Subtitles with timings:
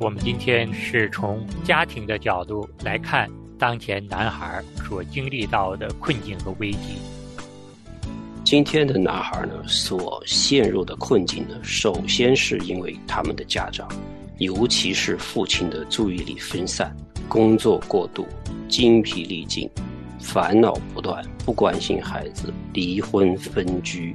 [0.00, 6.98] 我们今天是从家庭的角度来看当前男孩所经历到的困境和危机。
[8.44, 13.88] 今天的男孩呢，所陷入的困境呢，首先是因为他们的家长，
[14.38, 16.96] 尤其是父亲的注意力分散、
[17.28, 18.24] 工作过度、
[18.68, 19.68] 精疲力尽、
[20.20, 24.14] 烦恼不断、不关心孩子、离婚分居。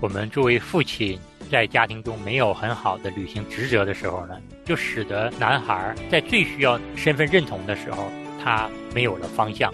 [0.00, 1.18] 我们作为父亲。
[1.50, 8.08] 在家庭中没有很好的履行职责的时候呢，就使得男孩在最需要身份认同的时候，
[8.42, 9.72] 他没有了方向。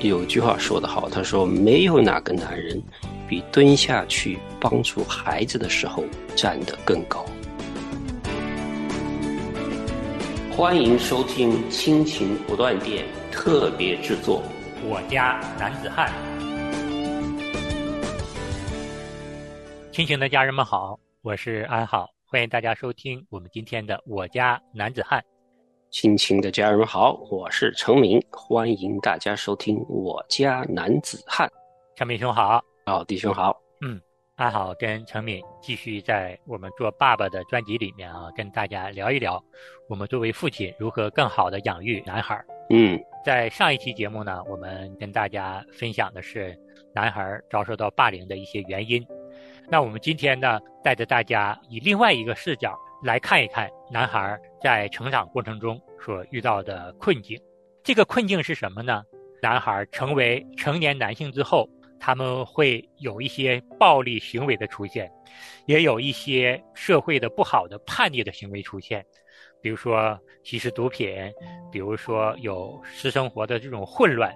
[0.00, 2.82] 有句话说得好，他说：“没有哪个男人
[3.26, 7.24] 比蹲下去帮助孩子的时候站得更高。”
[10.50, 14.42] 欢迎收听亲情不断电特别制作，
[14.86, 16.10] 《我家男子汉》。
[19.96, 25.18] 亲情的家人们好，我是安好，欢迎大家收听我们今天的《我家男子汉》。
[25.90, 31.48] 亲情的家人们好，我是程明，欢迎大家收听《我家男子汉》。
[31.96, 33.98] 程敏兄好，好弟兄好，嗯，
[34.34, 39.42] 安好跟程敏继续在我们做爸爸的专辑里面啊，跟大家聊一聊
[39.88, 42.38] 我们作为父亲如何更好的养育男孩。
[42.68, 46.54] 嗯，在上一期节目呢，我们跟大家分享的是
[46.94, 49.02] 男孩遭受到霸凌的一些原因。
[49.68, 57.36] 那我们今天呢，带着大家以另外一个视角来看一看男孩在成长过程中所遇到的困境。
[57.82, 59.02] 这个困境是什么呢？
[59.42, 65.10] 男孩成为成年男性之后，他们会有一些暴力行为的出现，
[65.66, 69.04] 也有一些社会的不好的叛逆的行为出现，
[69.60, 71.12] 比如说吸食毒品，
[71.72, 74.32] 比如说有私生活的这种混乱。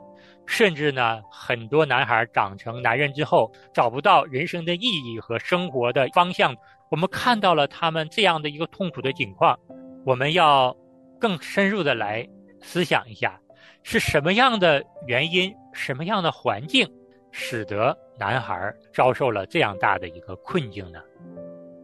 [0.51, 6.53] 甚至呢，很多男孩长成男人之后，找不到人生的意义和生活的方向。
[6.91, 9.57] 我们看到了他们这样的一个痛苦的境况，
[10.05, 10.77] 我们要
[11.21, 12.29] 更深入的来
[12.61, 13.41] 思想一下，
[13.85, 16.85] 是什么样的原因、什么样的环境，
[17.31, 21.01] 使得男孩遭受了这样大的一个困境呢？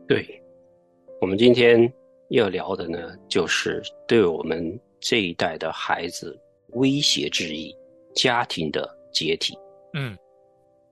[0.09, 0.43] 对，
[1.21, 1.91] 我们今天
[2.31, 6.37] 要聊的呢，就是对我们这一代的孩子
[6.71, 7.73] 威胁之意。
[8.17, 9.57] 家庭的解体，
[9.93, 10.17] 嗯，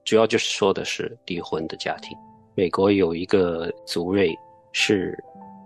[0.05, 2.15] 主要就是说的是离婚的家庭。
[2.55, 4.33] 美国有一个族瑞
[4.71, 5.17] 是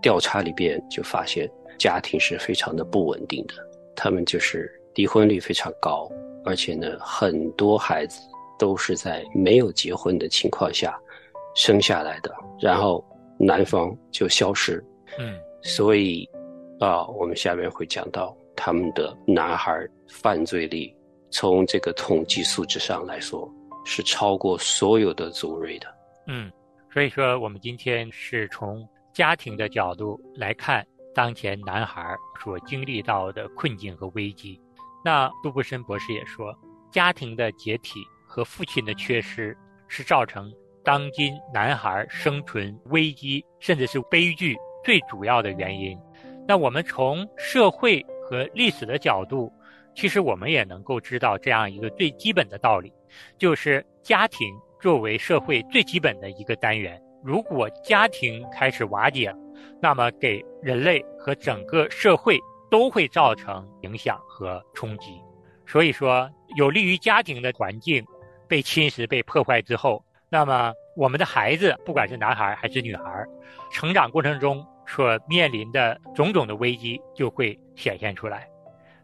[0.02, 1.48] 调查里边就发现
[1.78, 3.54] 家庭是非常的不稳定的，
[3.94, 6.10] 他们就是离婚率非常高，
[6.46, 8.22] 而且呢，很多孩子
[8.58, 10.98] 都是在没有结婚的情况下
[11.56, 13.06] 生下来的，然后
[13.38, 14.84] 男方就消失，
[15.18, 16.28] 嗯，所以
[16.80, 20.92] 啊，我们下面会讲到他们的男孩犯罪率。
[21.32, 23.48] 从这个统计数字上来说，
[23.86, 25.88] 是超过所有的族瑞的。
[26.28, 26.52] 嗯，
[26.92, 34.60] 所以说我们今天是从家庭的角度来看当前男孩所经历到的困境和危机。
[35.06, 36.54] 那杜布森博士也说，
[36.92, 39.56] 家庭的解体和父亲的缺失
[39.88, 40.52] 是造成
[40.84, 45.98] 当今男孩生存危机甚至是悲剧最主要的原因。
[46.48, 49.52] 那我们从社会和历史的角度。
[50.00, 52.90] 其实我们也能够知道这样一个最基本的道理，
[53.38, 54.48] 就是家庭
[54.80, 59.36] 作为社会最基本的一个单元，如果家庭开始瓦解，
[59.82, 62.40] 那么给人类和整个社会
[62.72, 65.20] 都会造成影响和冲击。
[65.68, 68.02] 所以说，有利于家庭的环境
[68.48, 73.04] 被侵蚀、被破坏之后，那么我们的孩子，不管是男孩还是女孩，
[73.70, 78.48] 成长过程中所面临的种种的危机就会显现出来。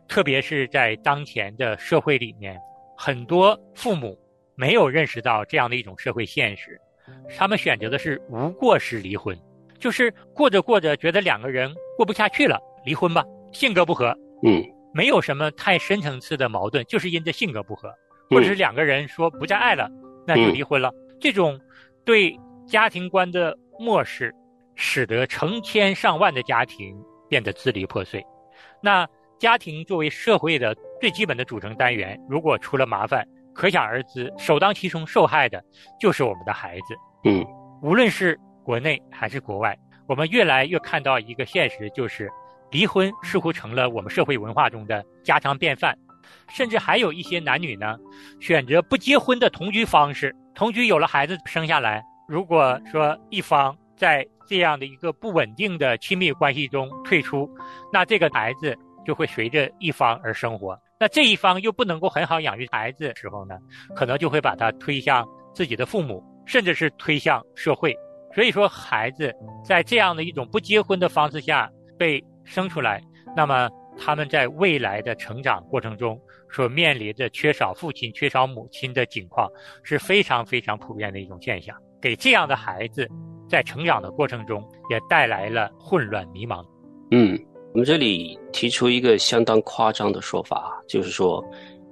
[0.07, 2.59] 特别是在当前的社会里面，
[2.95, 4.17] 很多父母
[4.55, 6.79] 没有认识到这样的一种社会现实，
[7.35, 9.37] 他们选择的是无过失离婚，
[9.79, 17.91] 就是过着过着觉得两个人过不下去了，离婚吧，性格不合，嗯，没有什么太深层次的矛盾，就是因着性格不合，
[18.29, 19.89] 或者是两个人说不再爱了，
[20.27, 20.91] 那就离婚了。
[21.19, 21.59] 这种
[22.05, 22.37] 对
[22.67, 24.33] 家庭观的漠视，
[24.75, 26.95] 使得成千上万的家庭
[27.27, 28.23] 变得支离破碎。
[28.81, 29.07] 那。
[29.45, 35.63] 家庭作为社会的最基本的组成单元，如果出了麻烦，可想而知，首当其冲受害的
[35.99, 36.95] 就是我们的孩子。
[37.25, 37.45] 嗯，
[37.83, 39.77] 无论是国内还是国外，
[40.07, 42.27] 我们越来越看到一个现实，就是
[42.71, 45.95] 离婚似乎成了我们社会文化中的家常便饭，
[46.49, 47.99] 甚至还有一些男女呢，
[48.41, 50.35] 选择不结婚的同居方式。
[50.55, 57.47] 同居有了孩子生下来，如果说一方在这样的一个不稳定的亲密关系中退出，
[57.93, 58.75] 那这个孩子。
[59.05, 63.55] 就会随着一方而生活，那这一方又不能够很好养育孩子的时候呢，
[63.95, 67.95] 可能就会把他推向自己的父母，甚至是推向社会。
[68.33, 73.01] 所以说，孩子在这样的一种不结婚的方式下被生出来，
[73.35, 76.19] 那么他们在未来的成长过程中
[76.51, 79.49] 所面临着缺少父亲、缺少母亲的情况
[79.83, 83.07] 是非常非常普遍的一种现象，给这样的孩子
[83.47, 86.61] 在成长的过程中也带来了混乱迷茫。
[87.11, 87.39] 嗯，
[87.75, 91.43] 我们这里提出一个相当夸张的说法，就是说，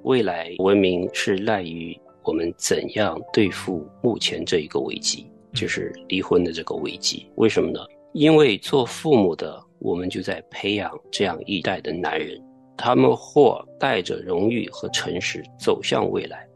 [0.03, 1.93] 未来文明是赖于
[2.23, 5.29] 我们怎样对付目前这一个危机。
[5.53, 7.81] 就是离婚的这个危机，为什么呢？
[8.13, 12.41] 因为做父母的，我们就在培养这样一代的男人，
[12.77, 16.47] 他们或带着荣誉和诚实走向未来，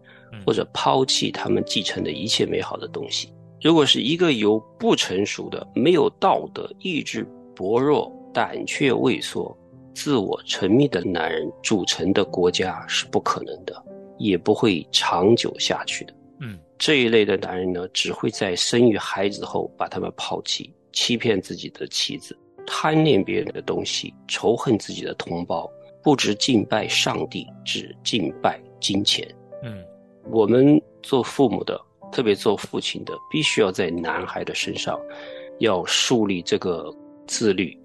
[0.45, 3.33] 或者抛弃他们继承的一切美好的东西。
[3.61, 9.57] 如果是一个由不成熟的、没有道德、意志薄弱、胆怯畏缩、
[9.95, 13.83] 自我沉迷的男人组成的国家，是不可能的，
[14.19, 16.13] 也不会长久下去的。
[16.41, 16.59] 嗯。
[16.77, 22.37] 这一类的男人呢，只会在生育孩子后把他们抛弃，欺骗自己的妻子，
[22.67, 25.67] 贪恋别人的东西，仇恨自己的同胞，
[26.03, 29.27] 不知敬拜上帝，只敬拜金钱。
[29.63, 29.83] 嗯，
[30.29, 31.75] 我们做父母的，
[32.11, 34.95] 特别做父亲的，必须要在男孩的身上，
[35.57, 36.93] 要树立这个
[37.25, 37.75] 自律、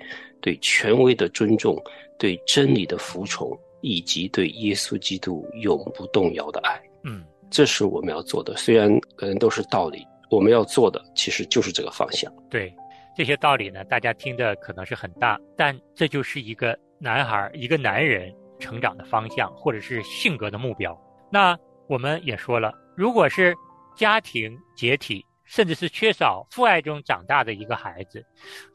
[0.43, 1.83] 对权威的尊重、
[2.19, 6.79] 对真理的服从，以及对耶稣基督永不动摇的爱。
[7.05, 7.25] 嗯。
[7.55, 12.33] 这是我们要做的，虽然可能都是道理，我们要做的其实就是这个方向。
[12.49, 12.75] 对，
[13.15, 20.99] 这些道理呢，大家听的可能是很大，但这就是一个男孩、一个男人成长的方向，或者是性格的目标。
[21.31, 21.55] 那
[21.89, 23.55] 我们也说了，如果是
[23.95, 28.25] 家庭解体，甚至是缺少父爱中长大的一个孩子，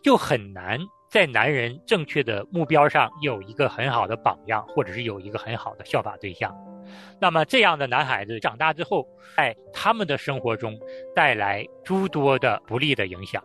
[0.03, 0.79] 就很难
[1.09, 6.55] 在男人正确的目标上有一个很好的榜样，或者是有一个很好的效法对象。
[7.19, 10.77] 那么，这样的男孩子长大之后，在他们的生活中
[11.15, 13.43] 带来诸多的不利的影响。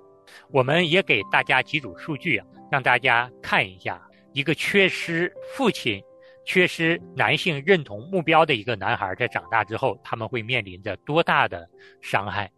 [0.50, 4.00] 我们也给大家几组数据啊，让大家看一下，
[4.32, 6.02] 一个缺失父亲、
[6.44, 11.68] 缺失男性认同目标的一个男孩，在长大之后，他们会面临着多大的
[12.00, 12.50] 伤害。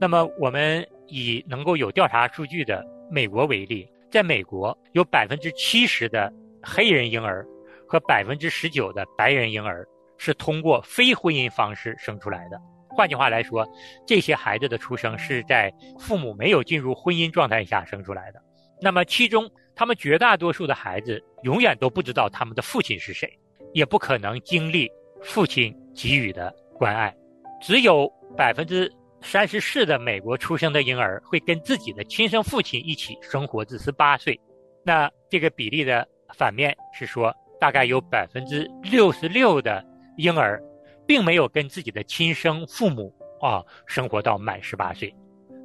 [0.00, 6.32] 那么，我们以能够有调查数据的美国为例，在美国有百分之七十的
[6.62, 7.44] 黑人婴儿
[7.88, 9.84] 和百分之十九的白人婴儿。
[10.18, 12.56] 是通过非婚姻方式生出来的。
[12.88, 13.66] 换句话来说，
[14.06, 15.68] 这些孩子的出生是在
[15.98, 18.40] 父母没有进入婚姻状态下生出来的。
[18.80, 23.36] 那么，其中他们绝大多数的孩子永远都不知道他们的父亲是谁，
[23.72, 24.88] 也不可能经历
[25.22, 27.12] 父亲给予的关爱。
[27.60, 28.88] 只有百分之
[29.22, 34.38] 三十四的美国出生的婴儿会跟自己的亲生父亲一起生活至十八岁。
[34.84, 39.84] 那这个比例的反面是说，大概有百分之六十六的。
[40.18, 40.62] 婴儿
[41.06, 43.10] 并没有跟自己的亲生父母
[43.40, 45.12] 啊生活到满十八岁，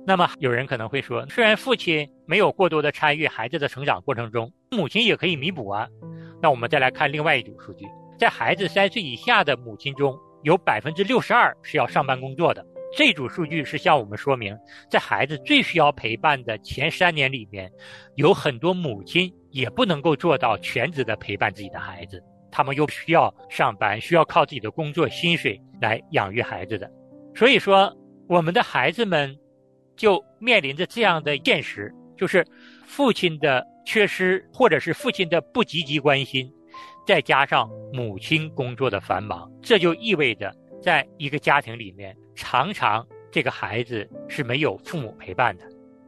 [0.05, 5.85] 那么有人可能会说，虽然父亲没有过多的参与孩子的成长过程中，母亲也可以弥补啊。
[6.41, 7.85] 那我们再来看另外一组数据，
[8.17, 12.65] 在孩子三岁以下的母亲中有百分之六十二是要上班工作的。
[12.97, 14.57] 这组数据是向我们说明，
[14.89, 17.71] 在孩子最需要陪伴的前三年里面，
[18.15, 22.19] 有很多母亲也不能够做到全职的陪伴自己的孩子。
[22.51, 26.91] 他们又需要上班，需要靠自己的工作薪水来养育孩子的，
[27.35, 27.95] 所以说
[28.27, 29.37] 我们的孩子们
[29.95, 32.43] 就面临着这样的现实，就是
[32.87, 36.51] 父亲的缺失，或者是父亲的不积极关心，
[37.05, 45.63] 再加上母亲工作的繁忙，这就意味着在一个家庭里面，常常这个孩子是没有父母陪伴的。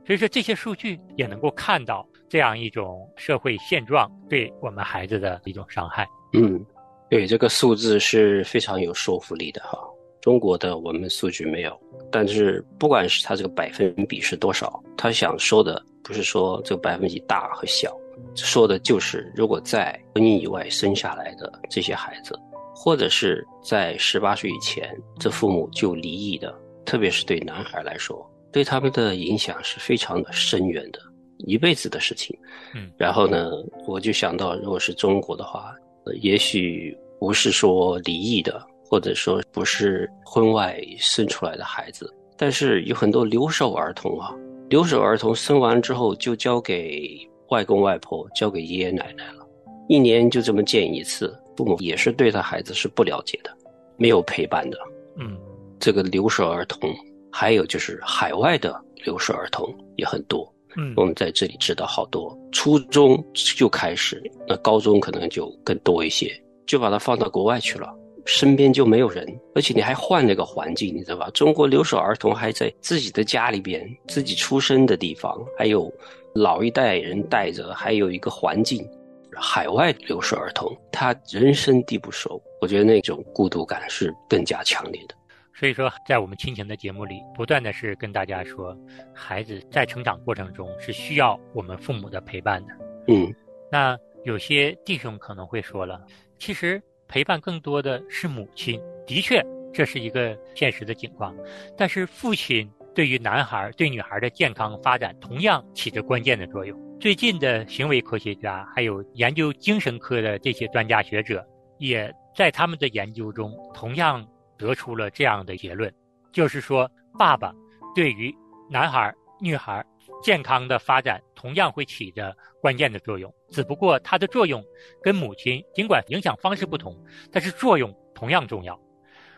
[0.06, 6.08] 所以说这些数据也能够看到这样一种社会现状对我们孩子的一种伤害。
[6.34, 6.66] 嗯，
[7.10, 9.78] 对，这个数字是非常有说服力的哈。
[10.22, 11.80] 中国的我们数据没有，
[12.12, 17.96] 但是不管是它这个百分比是多少，他想说的不是说这个百分比大和小，
[18.36, 22.38] 说的就是如果在婚姻以外生下来的这些孩子，
[22.82, 31.00] 或者是在十八岁以前这父母就离异的，特别是对男孩来说，对他们的影响是非常的深远的，
[31.40, 32.34] 一辈子的事情。
[32.74, 33.52] 嗯，然后呢，
[33.86, 35.76] 我就想到，如果是中国的话。
[36.22, 44.34] 也许不是说离异的，或者说不是婚外生出来的孩子，但是有很多留守儿童啊。
[44.70, 47.16] 留守儿童生完之后就交给
[47.50, 49.46] 外公外婆，交给爷爷奶奶了，
[49.88, 53.52] 一年就这么见一次，父母也是对他孩子是不了解的，
[53.98, 54.78] 没有陪伴的。
[55.18, 55.38] 嗯，
[55.78, 56.90] 这个留守儿童，
[57.30, 60.50] 还有就是海外的留守儿童也很多。
[60.78, 66.32] 嗯，我们在这里知道好多，初中就开始，那高中可能就更多一些，
[66.66, 67.94] 就把他放到国外去了。
[68.24, 71.30] 身边就没有人，而且你还换了个环境，你知道吧？
[71.34, 75.94] 中国留守儿童还在自己的家里边，自己出生的地方，还有
[76.34, 78.88] 老一代人带着，还有一个环境。
[79.36, 85.16] 海外留守儿童，他人生地不熟，我觉得那种孤独感是更加强烈的。
[85.54, 88.78] 所以说，在我们亲情的节目里，不断的是跟大家说，
[89.14, 92.74] 孩子在成长过程中是需要我们父母的陪伴的。
[93.10, 93.34] 嗯，
[93.70, 96.02] 那有些弟兄可能会说了，
[96.38, 101.36] 其实陪伴更多的是母亲，的确这是一个现实的情况，
[101.78, 106.89] 但是父亲对于男孩对女孩的健康发展同样起着关键的作用。
[107.00, 114.28] 最近的行为科学家，还有研究精神科的这些专家学者，也在他们的研究中同样
[114.58, 115.90] 得出了这样的结论，
[116.34, 117.54] 就是说，爸爸
[117.96, 118.36] 对于
[118.70, 119.82] 男孩、女孩
[120.22, 124.62] 健康的发展同样会起着关键的作用，只不过它的作用
[125.02, 126.94] 跟母亲尽管影响方式不同，
[127.32, 128.78] 但是作用同样重要。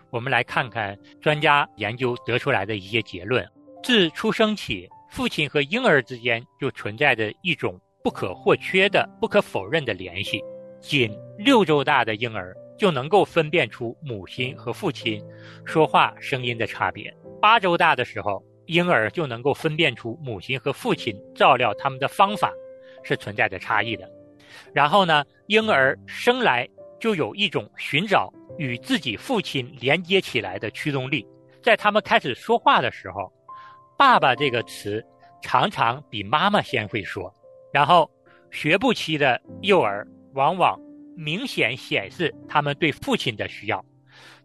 [0.10, 3.48] 我们来看看专家研究得出来的一些结论：
[3.84, 4.90] 自出生起。
[5.12, 10.42] 父亲和婴儿之间就存在着一种不可或缺的、不可否认的联系。
[10.80, 15.22] 仅六周大的婴儿就能够分辨出母亲和父亲
[15.66, 22.50] 说话声音的差别；八周大的时候，婴儿就能够分辨出母亲和父亲照料他们的方法
[23.04, 24.10] 是存在着差异的。
[24.74, 26.66] 然后呢，婴儿生来
[27.02, 31.28] 就有一种寻找与自己父亲连接起来的驱动力，
[31.62, 33.30] 在他们开始说话的时候。
[34.02, 35.06] 爸爸这个词
[35.44, 37.32] 常常比妈妈先会说，
[37.72, 38.10] 然后
[38.50, 40.76] 学步期的幼儿往往
[41.16, 43.86] 明显显示他们对父亲的需要，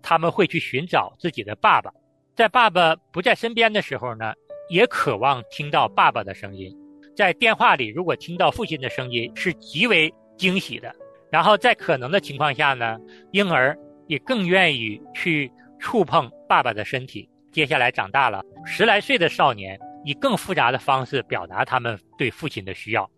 [0.03, 1.91] 他们会去寻找自己的爸爸，
[2.35, 4.35] 在爸爸不在身边的时候呢，
[4.69, 6.71] 也渴望听到爸爸的声音，
[7.17, 10.95] 在电话里如果听到父亲的声音是极为惊喜的，
[11.31, 12.99] 然后在可能的情况下呢，
[13.33, 13.75] 婴儿
[14.07, 17.27] 也更愿意去触碰爸爸的身体。
[17.57, 23.11] 接下来长大了，十来岁的少年以更复杂的方式表达他们对父亲的需要，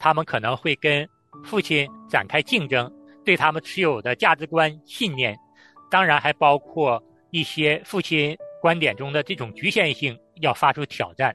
[0.00, 1.08] 他们可能会跟
[1.44, 2.92] 父亲展开竞争，
[3.24, 5.38] 对他们持有的价值观信念，
[5.88, 11.32] 当然还包括一些父亲观点中的这种局限性，要发出挑战。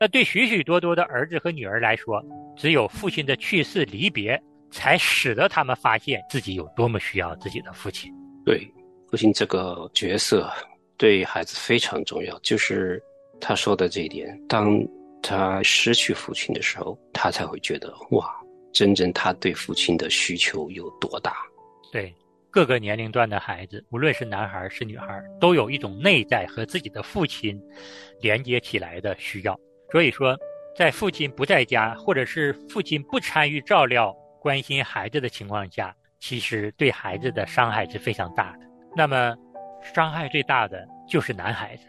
[0.00, 2.20] 那对许许多多的儿子和女儿来说，
[2.56, 4.36] 只有父亲的去世离别，
[4.72, 8.12] 才使得他们发现自己有多么需要自己的父亲。
[8.44, 8.68] 对，
[9.08, 10.52] 父亲这个角色。
[10.96, 13.02] 对孩子非常重要，就是
[13.40, 14.40] 他说的这一点。
[14.48, 14.80] 当
[15.20, 18.32] 他失去父亲的时候，他才会觉得哇，
[18.72, 21.34] 真正他对父亲的需求有多大。
[21.90, 22.14] 对
[22.50, 27.60] 各个年龄段的孩子，无论是男孩是女孩，都有一种内在和自己的父亲
[28.20, 29.58] 连接起来的需要。
[29.90, 30.36] 所以说，
[30.76, 38.66] 在父亲不在家，或者是父亲不参与照料、关心孩子的情况下，其实对孩子的伤害是非常大的。
[38.96, 39.36] 那么。
[39.92, 41.84] 伤害最大的就是男孩子。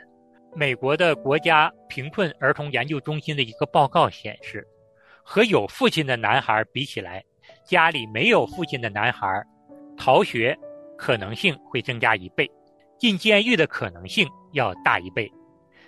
[0.53, 4.65] 美国的国家贫困儿童研究中心的一个报告显示，
[5.23, 7.23] 和有父亲的男孩比起来，
[7.65, 9.27] 家里没有父亲的男孩，
[9.97, 10.57] 逃学
[10.97, 12.49] 可能性会增加一倍，
[12.99, 15.31] 进监狱的可能性要大一倍，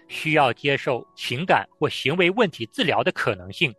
[0.07, 3.73] 需要接受情感或行为问题治疗的可能性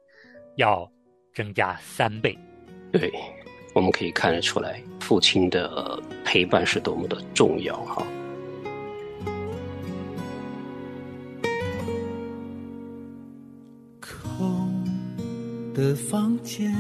[0.57, 0.91] 要
[1.35, 2.39] 增加三倍。
[2.93, 3.11] 对。
[3.75, 8.05] 我们可以看得出来，父亲的陪伴是多么的重要哈。
[15.79, 16.75] 的房间，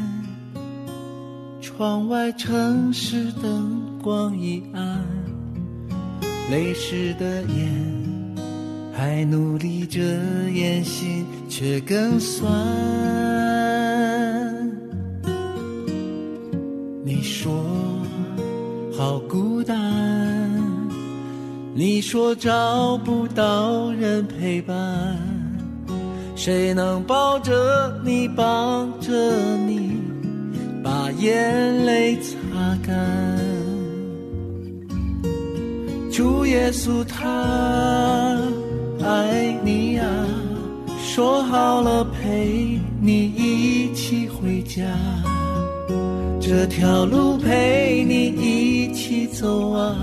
[1.60, 5.06] 窗外城市灯光已暗，
[6.50, 8.36] 泪湿的眼，
[8.92, 10.00] 还努力着
[10.52, 12.52] 演戏，却更酸。
[17.04, 17.54] 你说
[18.92, 19.78] 好孤单，
[21.72, 25.16] 你说找不到人陪伴，
[26.48, 29.12] 谁能抱着你，帮着
[29.66, 30.00] 你，
[30.82, 32.34] 把眼泪擦
[32.82, 32.96] 干？
[36.10, 38.34] 主耶稣他
[39.04, 40.06] 爱你啊，
[40.98, 44.84] 说好了陪你一起回家。
[46.40, 49.94] 这条路陪你一起走啊，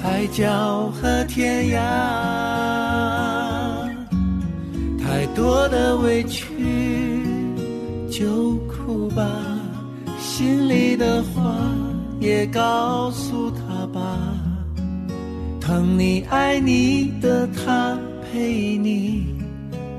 [0.00, 2.85] 海角和天涯。
[5.36, 7.22] 多的委屈
[8.10, 9.28] 就哭吧，
[10.18, 11.54] 心里的话
[12.18, 14.18] 也告诉他吧。
[15.60, 19.26] 疼你爱你的他陪你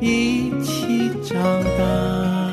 [0.02, 1.38] 一起长
[1.78, 2.47] 大。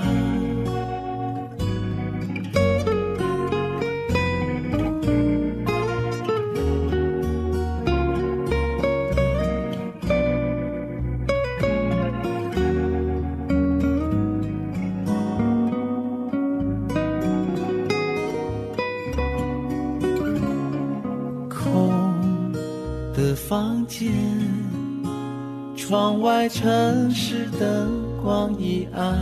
[26.44, 29.16] 窗外城市灯光已暗，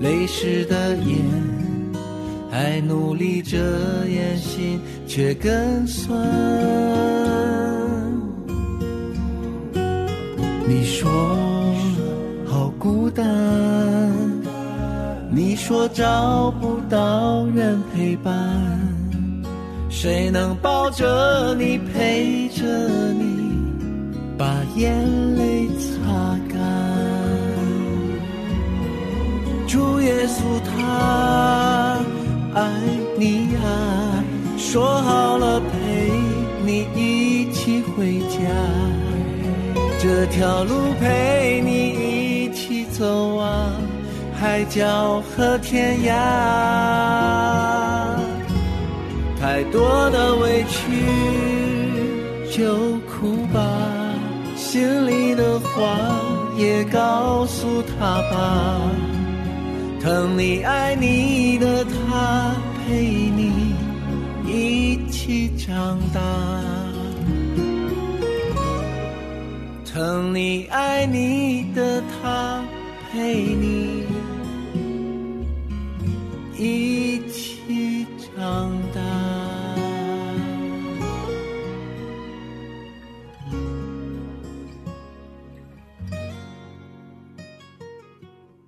[0.00, 1.18] 泪湿的眼，
[2.50, 3.58] 还努力着
[4.08, 6.18] 眼，心却更酸。
[10.66, 11.10] 你说
[12.46, 13.24] 好孤单，
[15.30, 18.32] 你说找不到人陪伴。
[19.90, 22.64] 谁能抱着你，陪着
[23.12, 23.43] 你，
[24.36, 26.58] 把眼泪擦干？
[29.66, 32.00] 主耶稣他
[32.54, 32.60] 爱
[33.18, 34.24] 你啊，
[34.56, 36.10] 说好了陪
[36.64, 38.36] 你一起回家，
[39.98, 43.72] 这条路陪你一起走啊，
[44.34, 46.12] 海角和天涯。
[49.40, 50.80] 太多的委屈
[52.50, 52.74] 就
[53.08, 53.60] 哭吧，
[54.74, 55.96] 心里的话
[56.56, 58.80] 也告诉他吧。
[60.00, 63.72] 疼你爱你的他陪你
[64.44, 66.20] 一起长大，
[69.84, 72.60] 疼你爱你的他
[73.12, 74.03] 陪你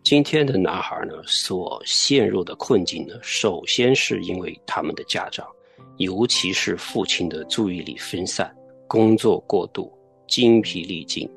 [0.06, 5.44] 今天的男孩呢，所陷入的困境呢，首先是因为他们的家长，
[5.96, 9.92] 尤其是父亲的注意力分散、工作过度、
[10.28, 11.28] 精疲力尽、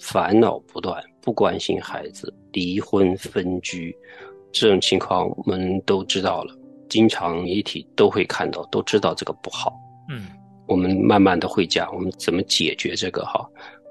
[0.00, 3.96] 烦恼不断、不关心孩子、离婚分居，
[4.50, 6.52] 这种情况我们都知道了，
[6.88, 9.72] 经常媒体都会看到，都知道这个不好。
[10.10, 10.26] 嗯，
[10.66, 13.48] 我们慢慢的会讲，我们怎么解决这个哈？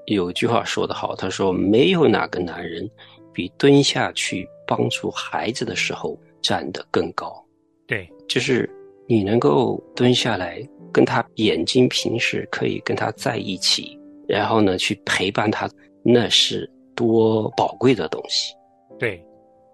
[0.08, 2.86] 有句话说得好，他说没有哪个男人。
[3.36, 7.44] 比蹲下去帮助孩子的时候站得更高，
[7.86, 8.66] 对，就是
[9.06, 15.68] 你能够蹲下来跟他眼睛平视，可以跟他在一起，然后呢去陪伴他，
[16.02, 18.54] 那是多宝贵的东西。
[18.98, 19.22] 对，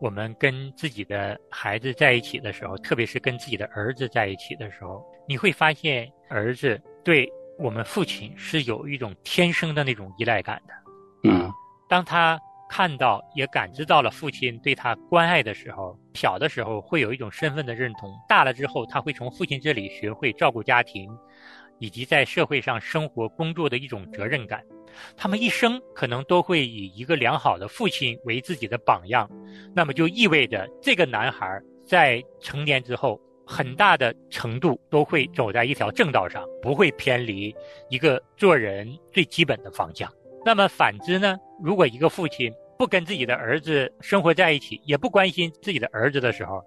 [0.01, 11.31] 我们跟自己的孩子在一起的时候，特别是跟自己的儿子在一起的时候，你会发现儿子对我们父亲是有一种天生的那种依赖感的。
[11.31, 11.49] 嗯，
[11.89, 12.37] 当他。
[12.75, 21.07] 看到也感知到了父亲对他关爱的时候，小的时候会有一种身份的认同，大了之后他会从父亲这里学会照顾家庭，
[21.79, 24.65] 以及在社会上生活工作的一种责任感。
[25.19, 29.31] 他们一生可能都会以一个良好的父亲为自己的榜样，
[29.75, 37.55] 那么就意味着这个男孩在成年之后，很大的程度都会走在一条正道上，不会偏离
[37.91, 40.11] 一个做人最基本的方向。
[40.43, 41.37] 那么反之呢？
[41.63, 46.61] 如果一个父亲，不跟自己的儿子生活在一起，也不关心自己的儿子的时候，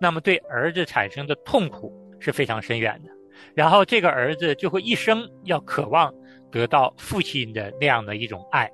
[0.00, 3.10] 那么对儿子产生的痛苦是非常深远的。
[3.54, 6.12] 然后这个儿子就会一生要渴望
[6.50, 8.68] 得到父亲的那样的一种爱。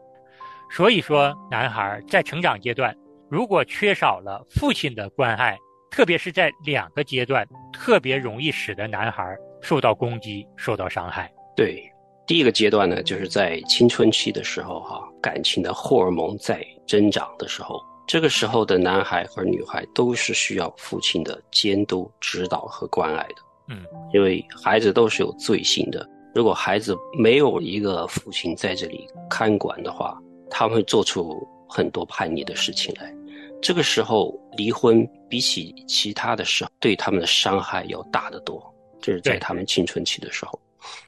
[0.70, 2.96] 所以说，男孩在成长阶段
[3.28, 5.54] 如果缺少了父亲的关爱，
[5.90, 11.30] 特别是在两个阶段，特别容易使得男孩受到攻击、受到伤害。
[11.54, 11.92] 对。
[12.26, 23.34] 第一个阶段呢，就是在青春期的时候，哈，感情的荷尔蒙在增长的时候，这个时候的男孩和女孩都是需要父亲的监督、指导和关爱的。
[23.68, 33.14] 嗯，因为孩子都是有罪行的，如果孩子没有一个父亲在这里看管的话，他会做出很多叛逆的事情来。
[33.62, 38.60] 这个时候，离婚比起其他的时候，对他们的伤害要大得多。
[39.00, 40.58] 这是在他们青春期的时候。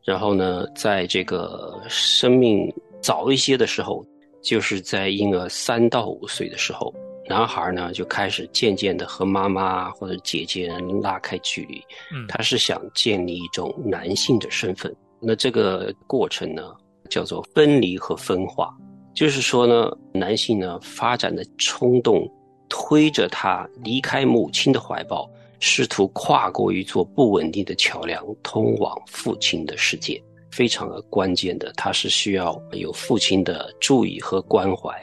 [0.05, 4.05] 然后呢，在这个生命早一些的时候，
[4.43, 6.95] 就是在婴儿三到五岁的时候，
[7.29, 10.69] 男孩呢就开始渐渐的和妈妈或者姐姐
[11.03, 11.83] 拉开距离。
[12.13, 14.95] 嗯，他是想建立一种男性的身份。
[15.21, 16.63] 那这个过程呢，
[17.11, 18.73] 叫做分离和分化，
[19.15, 22.27] 就是说呢，男性呢发展的冲动，
[22.69, 25.29] 推着他离开母亲的怀抱。
[25.61, 31.73] 试图跨过一座不稳定的桥梁，通往父亲的世界，非常的关键的。
[31.77, 34.95] 他是需要有父亲的注意和关怀，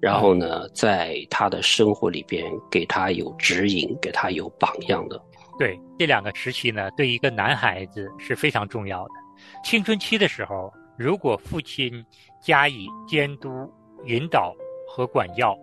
[0.00, 5.20] 然后呢，在他的生活里边给他有指引，给他有榜样的。
[5.58, 9.10] 对这两个时期呢，对一个男孩子是非常重要的。
[9.64, 12.04] 青春期的时候，如果父亲
[12.42, 13.48] 加以监督、
[14.06, 14.54] 引导
[14.88, 15.56] 和管教，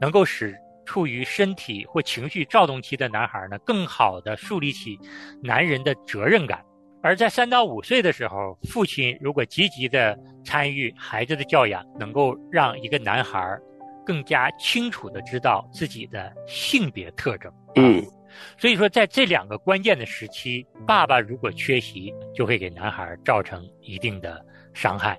[0.00, 0.54] 能够使。
[0.84, 4.98] 处于身体或情绪躁动期的男孩呢，更好的树立起
[5.42, 6.64] 男人的责任感，
[7.02, 13.58] 而在三到五岁的时候，父亲如果积极的参与孩子的教养，能够让一个男孩
[14.04, 17.52] 更加清楚的知道自己的性别特征。
[17.76, 18.04] 嗯，
[18.58, 24.44] 所以说在这两个关键的时期，爸爸如果缺席，就会给男孩造成一定的
[24.74, 25.18] 伤害。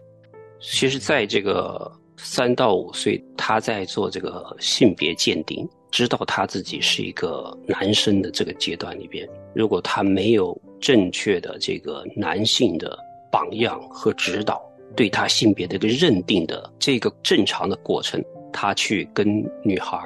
[0.59, 12.97] 其实，在这个三到五岁，他在做这个性别鉴定，知道他自己是一个男生的这个阶段里边，如果他没有正确的这个男性的
[13.31, 14.61] 榜样和指导，
[14.95, 18.23] 对他性别的一个认定的这个正常的过程，
[18.53, 19.97] 他去跟女孩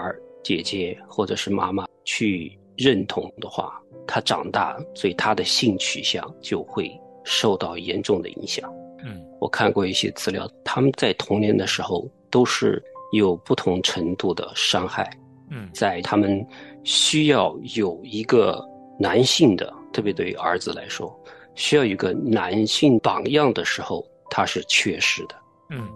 [0.43, 6.91] 姐姐或者是妈妈去认同的话，他长大，所以他的性取向就会
[7.23, 8.71] 受到严重的影响。
[9.03, 12.81] 嗯，我看过一些资料，他们在童年的时候都是
[13.13, 15.09] 有不同程度的伤害，
[15.49, 16.45] 嗯在他们
[16.83, 18.63] 需要有一个
[18.99, 21.17] 男性的，特别对于儿子来说，
[21.55, 25.35] 需要一个男性榜样的时候，他是缺失的。
[25.69, 25.87] 嗯，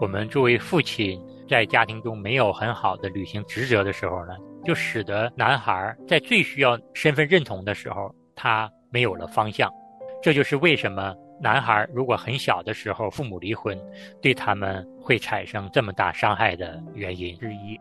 [0.00, 9.70] 我们作为父亲，在家庭中没有很好的履行职责的时候呢，就使得男孩在最需要身份认同的时候，他没有了方向。
[10.20, 13.78] 这就是为什么男孩如果很小的时候父母离婚，
[14.20, 17.78] 对他们会产生这么大伤害的原因之一。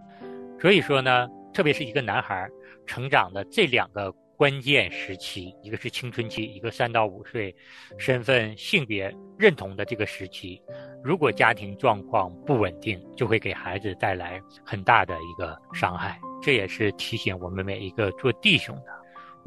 [0.60, 2.48] 所以说呢，特别是一个男孩
[2.86, 7.56] 成长的这两个关键时期，一个是青春期，一个三到五岁
[7.98, 10.62] 身份性别认同的这个时期，
[11.04, 16.20] 如果家庭状况不稳定，就会给孩子带来很大的一个伤害。
[16.40, 18.92] 这也是提醒我们每一个做弟兄的，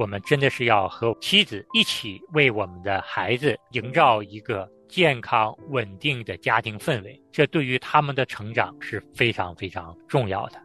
[0.00, 10.58] 我们真的是要和妻子一起为我们的孩子营造一个健康稳定的家庭氛围，这对于他们的成长是非常非常重要的。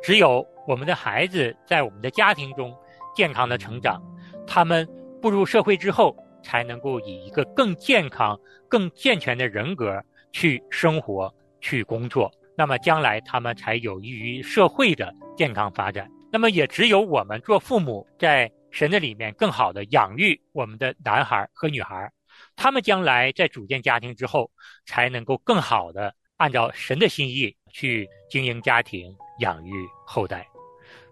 [0.00, 2.72] 只有我们的孩子在我们的家庭中
[3.12, 4.00] 健康的成长，
[4.46, 4.88] 他们
[5.20, 12.30] 步入社会之后，才能够以一个更健康、更健全的人格去生活、去工作。
[12.56, 16.08] 那么将来他们才有益于社会的健康发展。
[16.30, 22.12] 那么也只有我们做父母，在神的里面更好的养育我们的男孩和女孩，
[22.56, 24.50] 他们将来在组建家庭之后，
[24.84, 29.72] 才能够更好的按照神的心意去经营家庭、养育
[30.04, 30.46] 后代。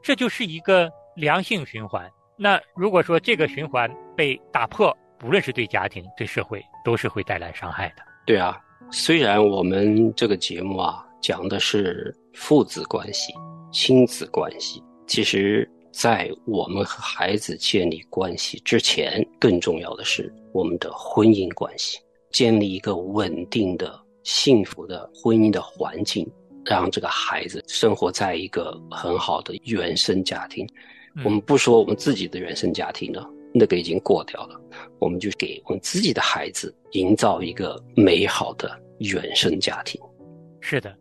[0.02, 2.06] 这就是一个良性循环。
[2.36, 8.02] 那如果说这个循环被打破，无论是对家庭、对社会，都是会带来伤害的。
[8.26, 13.32] 对啊，虽然我们这个节目啊讲的是父子关系、
[13.72, 22.00] 亲子关系，其实，在我们和孩子建立关系之前，更重要的是我们的婚姻关系，
[22.32, 26.28] 建立一个稳定的、幸福的婚姻的环境，
[26.64, 30.66] 让这个孩子生活在一个很好的原生家庭。
[31.24, 34.60] 我们不说我们自己的原生家庭了，那个已经过掉了，
[34.98, 40.00] 我们就给我们自己的孩子营造一个美好的原生家庭。
[40.60, 40.92] 是的，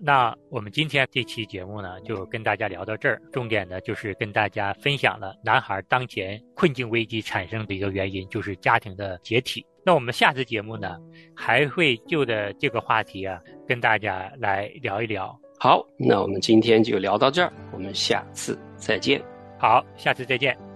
[0.00, 3.20] 那我们今天这期节目呢，就跟大家聊到这儿。
[3.32, 9.64] 重点呢，就是跟大家分享了男孩当前困境危机产生的一个原因，就是家庭的解体。
[9.84, 10.96] 那我们下次节目呢，
[11.34, 15.36] 还会就着这个话题啊，跟大家来聊一聊。
[15.58, 19.22] 好，那我们今天就聊到这儿，我们下次再见。
[19.58, 20.67] 好，下次再见。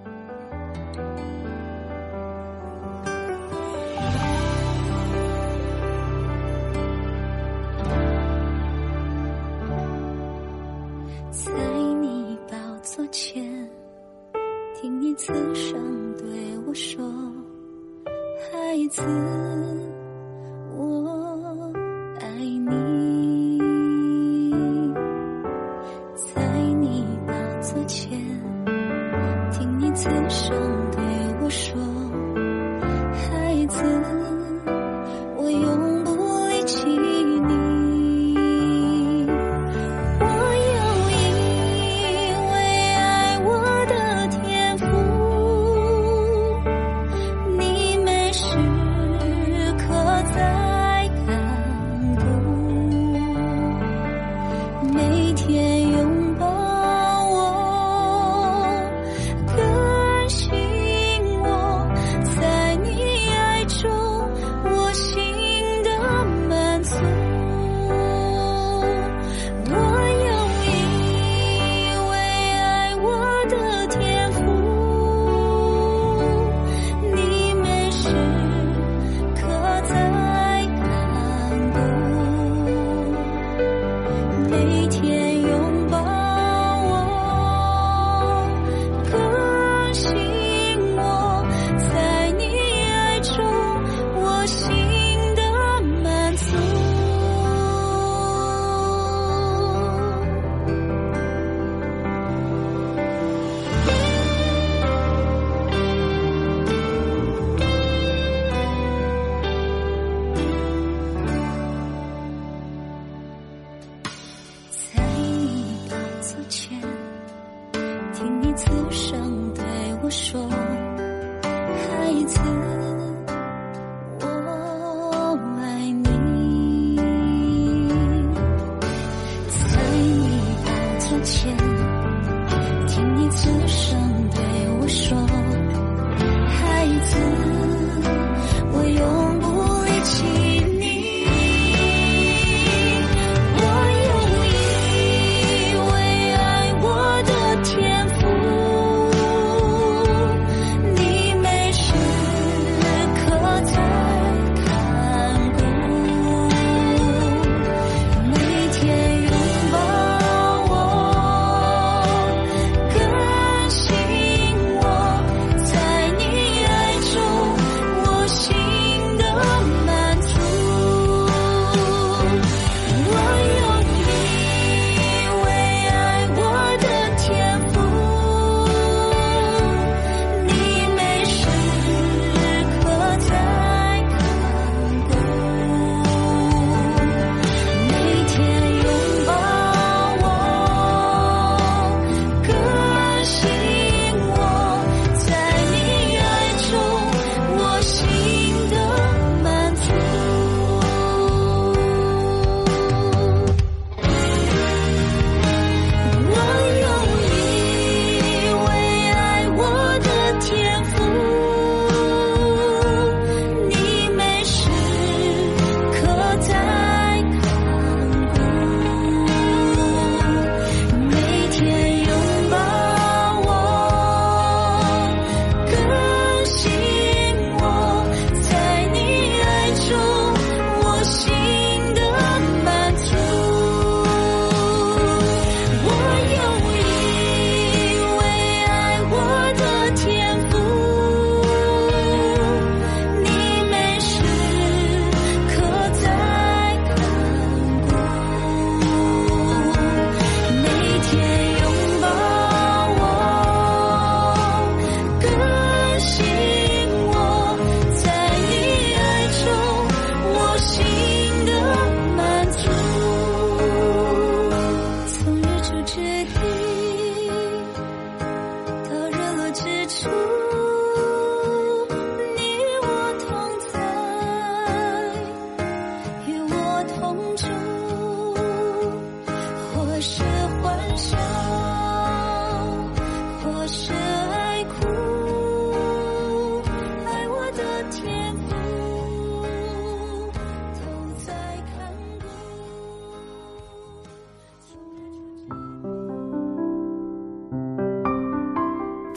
[18.93, 19.52] 此